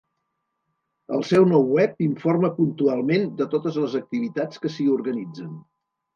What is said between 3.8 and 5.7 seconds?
les activitats que s'hi organitzen.